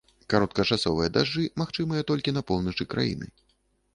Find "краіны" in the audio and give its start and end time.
2.95-3.27